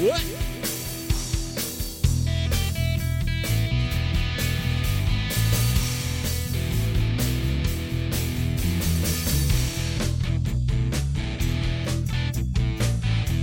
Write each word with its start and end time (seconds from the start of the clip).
What? 0.00 0.24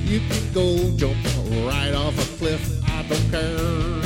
You 0.08 0.20
can 0.20 0.54
go 0.54 0.98
jump 0.98 1.16
right 1.68 1.94
off 1.94 2.18
a 2.18 2.38
cliff. 2.40 2.84
I 2.90 3.04
don't 3.04 3.30
care. 3.30 3.97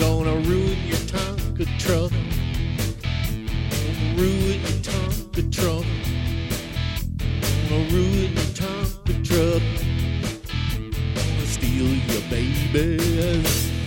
Gonna 0.00 0.34
ruin 0.48 0.78
your 0.86 0.96
Tonka 1.12 1.66
truck. 1.78 2.10
Ruin 4.16 4.60
your 4.60 4.78
Tonka 4.88 5.42
truck. 5.52 5.84
Gonna 7.68 7.84
ruin 7.92 8.32
your 8.32 8.50
Tonka 8.60 9.14
truck. 9.22 9.62
Gonna 11.14 11.46
steal 11.46 11.90
your 12.10 12.22
babies. 12.30 13.79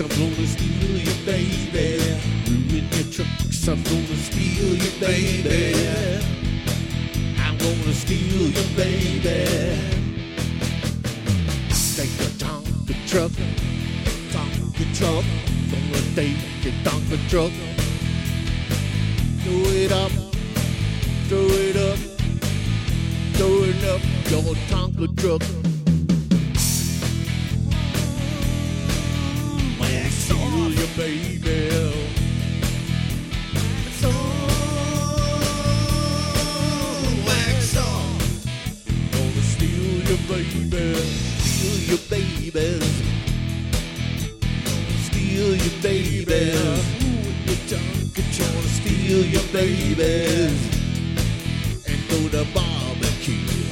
I'm 0.00 0.08
gonna 0.08 0.46
steal 0.46 0.96
your 0.96 1.26
baby. 1.26 2.00
Ruin 2.48 2.88
your 2.92 3.12
trucks. 3.12 3.68
I'm 3.68 3.82
gonna 3.82 4.16
steal 4.16 4.74
your 4.74 5.00
baby. 5.00 6.24
I'm 7.38 7.58
gonna 7.58 7.92
steal 7.92 8.48
your 8.48 8.68
baby. 8.74 9.78
Take 11.94 12.16
a 12.20 12.30
Tonka 12.40 12.94
truck. 13.06 13.32
Tonka 14.32 14.84
truck. 14.96 15.24
Gonna 15.70 16.14
take 16.14 16.38
your 16.64 16.72
Tonka 16.84 17.28
truck. 17.28 17.52
Throw 19.44 19.72
it 19.76 19.92
up. 19.92 20.12
Throw 21.28 21.46
it 21.68 21.76
up. 21.76 21.98
Throw 23.34 23.64
it 23.64 23.84
up. 23.84 24.00
Your 24.30 24.54
Tonka 24.70 25.06
truck. 25.20 25.42
Baby. 31.02 31.58
Wax 33.54 34.04
on, 34.04 34.12
wax 37.26 37.76
off. 37.76 38.22
Gonna 39.12 39.42
steal 39.54 39.90
your 40.08 40.22
baby. 40.30 40.86
Steal 41.50 41.78
your 41.90 42.02
babies. 42.08 42.92
Steal 45.06 45.50
your 45.64 45.76
babies. 45.82 46.82
Ooh, 47.02 47.30
your 47.48 47.60
tongue 47.70 48.10
control. 48.18 48.62
Steal 48.78 49.22
your 49.34 49.46
babies. 49.52 50.58
And 51.88 51.98
go 52.10 52.18
to 52.28 52.42
barbecue. 52.54 53.71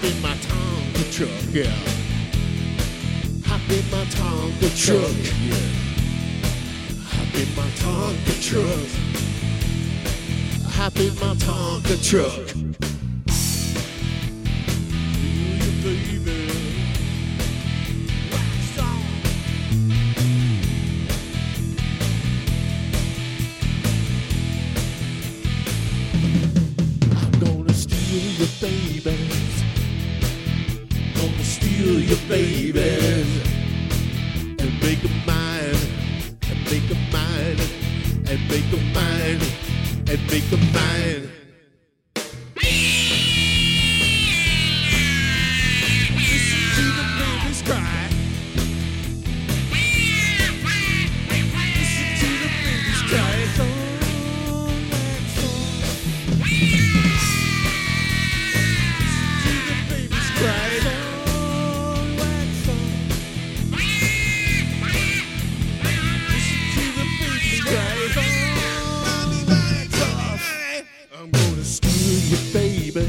Hop 0.00 0.10
in 0.10 0.22
my 0.22 0.34
Tonka 0.34 1.12
truck, 1.12 1.28
yeah. 1.52 1.64
Hop 3.44 3.68
in 3.68 3.84
my 3.90 4.04
Tonka 4.06 4.68
truck, 4.74 5.16
yeah. 5.44 5.68
Hop 7.04 7.34
in 7.34 7.48
my 7.54 7.68
Tonka 7.76 8.34
truck. 8.40 8.88
Hop 10.72 10.96
in 10.96 11.14
my 11.16 11.34
Tonka 11.34 11.96
truck. 12.02 12.89
And 38.30 38.48
make 38.48 38.72
'em 38.72 38.92
mine. 38.92 39.40
And 40.06 40.30
make 40.30 40.52
'em 40.52 40.72
mine. 40.72 41.39
Steal 71.64 72.18
your 72.30 72.52
baby. 72.52 73.06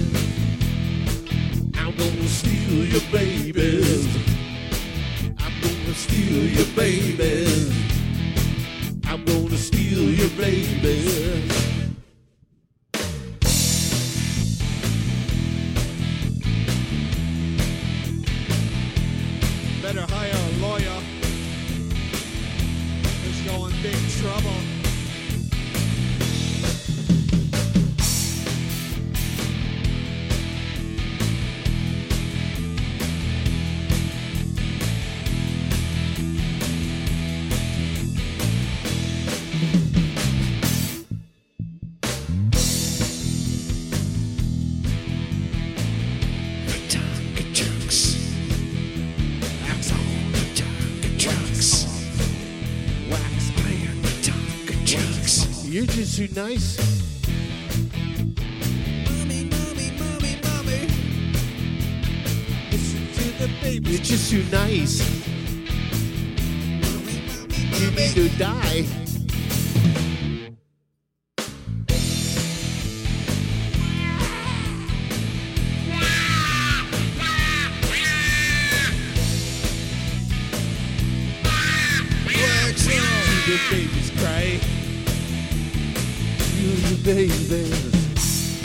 I'm 1.75 1.95
gonna 1.95 2.27
steal 2.27 2.85
your 2.85 3.01
babies. 3.11 4.07
I'm 5.39 5.53
gonna 5.61 5.93
steal 5.93 6.43
your 6.47 6.65
babies. 6.75 7.71
I'm 9.05 9.23
gonna 9.25 9.57
steal 9.57 10.09
your 10.09 10.29
babies. 10.31 11.51
Better 19.81 20.05
hire 20.13 20.31
a 20.31 20.57
lawyer. 20.61 21.01
There's 23.21 23.41
going 23.45 23.75
big 23.81 23.97
trouble. 24.19 24.80
too 56.11 56.27
nice. 56.35 56.77
Mommy, 59.07 59.45
mommy, 59.45 59.91
mommy, 59.97 60.35
mommy. 60.43 60.87
Listen 62.69 63.07
to 63.13 63.23
the 63.39 63.49
baby. 63.61 63.91
You're 63.91 64.01
just 64.01 64.29
too 64.29 64.43
nice. 64.51 64.99
Mommy, 66.81 67.23
mommy, 67.27 67.59
mommy. 67.71 67.79
You 67.79 67.91
need 67.91 68.13
to 68.15 68.37
die. 68.37 68.85
The 83.47 83.57
babies 83.69 84.11
cry 84.17 84.80
babies. 86.97 88.61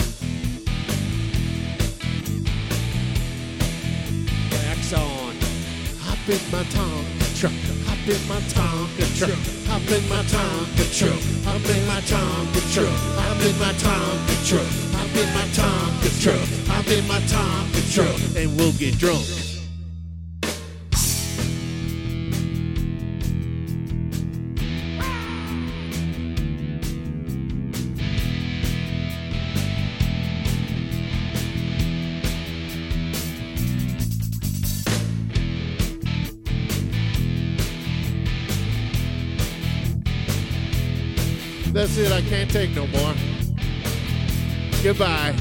Wax 4.50 4.92
on. 4.92 5.34
Hop 6.02 6.28
in 6.28 6.40
my 6.50 6.62
Tonka 6.74 7.26
truck. 7.38 7.52
Hop 7.86 8.08
in 8.08 8.28
my 8.28 8.40
Tonka 8.52 9.06
truck. 9.18 9.38
Hop 9.68 9.90
in 9.90 10.08
my 10.08 10.22
Tonka 10.24 10.84
truck. 10.98 11.22
Hop 11.44 11.68
in 11.68 11.86
my 11.86 12.00
Tonka 12.02 12.60
truck. 12.74 12.92
Hop 13.16 13.40
in 13.42 13.58
my 13.58 13.72
Tonka 13.74 14.36
truck. 14.48 14.70
Hop 14.94 15.16
in 15.16 15.28
my 15.34 15.46
Tonka 15.54 16.10
truck. 16.22 16.48
Hop 16.68 16.88
in 16.88 17.06
my 17.08 17.20
Tonka 17.20 17.80
truck. 17.94 18.20
And 18.36 18.58
we'll 18.58 18.72
get 18.72 18.98
drunk. 18.98 19.45
That's 41.76 41.98
it. 41.98 42.10
I 42.10 42.22
can't 42.22 42.50
take 42.50 42.74
no 42.74 42.86
more. 42.86 43.12
Goodbye. 44.82 45.34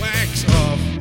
Wax 0.00 0.48
off. 0.48 0.95